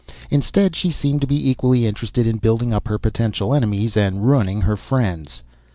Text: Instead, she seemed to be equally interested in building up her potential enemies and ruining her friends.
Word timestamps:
Instead, 0.31 0.75
she 0.75 0.89
seemed 0.89 1.21
to 1.21 1.27
be 1.27 1.47
equally 1.47 1.85
interested 1.85 2.25
in 2.25 2.37
building 2.37 2.73
up 2.73 2.87
her 2.87 2.97
potential 2.97 3.53
enemies 3.53 3.95
and 3.95 4.25
ruining 4.25 4.61
her 4.61 4.75
friends. 4.75 5.43